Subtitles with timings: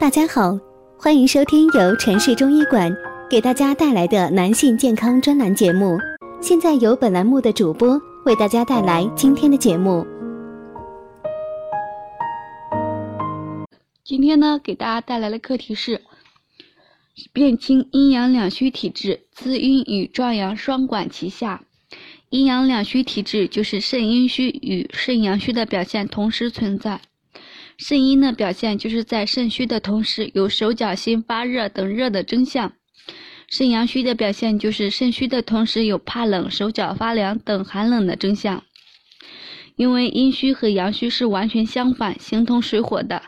[0.00, 0.56] 大家好，
[0.96, 2.96] 欢迎收听由城市中医馆
[3.28, 5.98] 给大家带来的男性健康专栏节目。
[6.40, 10.06] 现在由本栏目的主播为大家带来今天的节目。
[14.04, 16.00] 今天呢，给大家带来的课题是
[17.32, 21.64] 辨清阴阳两虚体质，滋阴与壮阳双管齐下。
[22.30, 27.00] 阴阳两虚体质就是肾阴虚与肾阳虚的表现同时存在。
[27.78, 32.72] 肾阴的表现就是在肾虚的同时有手脚心发热等热的征象；
[33.48, 38.64] 肾阳虚的表现就是肾虚的同时有怕冷、手脚发凉等寒冷的征象。
[39.76, 43.22] 因为阴虚和阳虚是完全相反、形同水火的，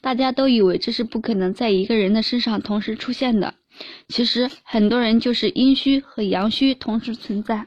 [0.00, 3.54] 大家都以为这是不可能在一个人的身上同时出现的。
[4.06, 7.66] 其实很多人就是阴虚和阳虚同时存在。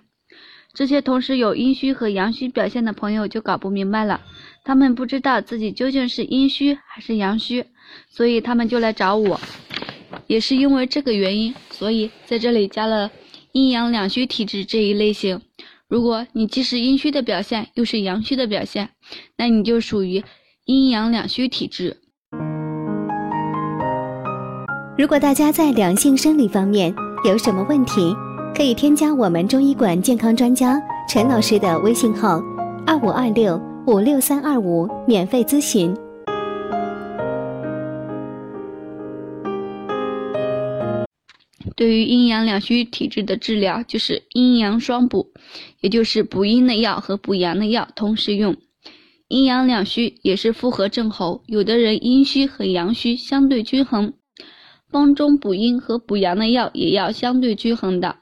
[0.74, 4.22] 这些同时有阴虚和阳虚表现的朋友就搞不明白了，
[4.64, 7.66] 他们不知道自己究竟是阴虚还是阳虚，
[8.10, 9.40] 所以他们就来找我。
[10.28, 13.12] 也是因为这个原因，所以在这里加了
[13.52, 15.42] 阴阳两虚体质这一类型。
[15.88, 18.90] 如果你既是阴虚的表现，又是阳虚的表现，
[19.38, 20.24] 那你就属于
[20.66, 21.98] 阴阳两虚体质。
[25.00, 26.94] 如果大家在两性生理方面
[27.26, 28.16] 有什么问题，
[28.56, 32.42] 可以添加我们中医馆健康专家陈老师的微信号：
[32.86, 35.96] 二五二六五六三二五，免费咨询。
[41.76, 45.32] 对于阴阳两虚体质的治疗，就是阴阳双补，
[45.80, 48.58] 也就是补阴的药和补阳的药同时用。
[49.30, 54.12] 阴阳两虚也是复合症候，有的人阴虚和阳虚相对均衡，
[54.90, 58.18] 方中补阴和补阳的药也要相对均衡的。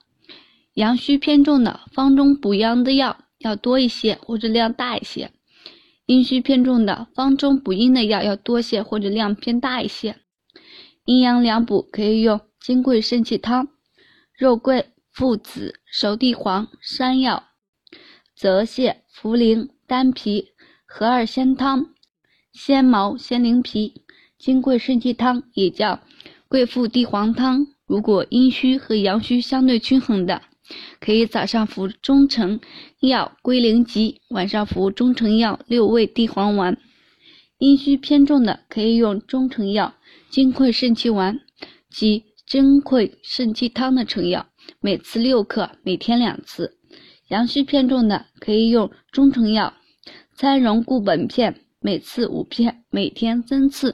[0.78, 5.32] 阳虚偏重的方中补阳的药要多一些或者量大一些，
[6.06, 10.18] 阴虚偏重的方中补阴的药要多些或者量偏大一些。
[11.06, 13.70] 阴阳两补可以用金匮肾气汤、
[14.38, 17.46] 肉桂、附子、熟地黄、山药、
[18.36, 20.50] 泽泻、茯苓、丹皮、
[20.86, 21.88] 合二仙汤、
[22.54, 24.04] 仙茅、仙灵皮。
[24.38, 26.02] 金匮肾气汤也叫
[26.48, 27.66] 桂附地黄汤。
[27.88, 30.44] 如果阴虚和阳虚相对均衡的。
[31.00, 32.60] 可以早上服中成
[33.00, 36.78] 药归零集，晚上服中成药六味地黄丸。
[37.60, 39.96] 阴虚偏重的可以用中成药
[40.30, 41.40] 金匮肾气丸
[41.90, 44.48] 及真匮肾气汤的成药，
[44.80, 46.78] 每次六克，每天两次。
[47.30, 49.74] 阳虚偏重的可以用中成药
[50.34, 53.94] 参茸固本片，每次五片，每天三次。